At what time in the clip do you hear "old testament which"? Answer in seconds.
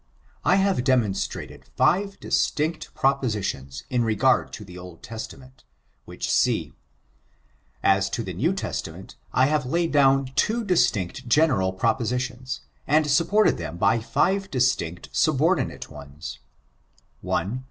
4.75-6.27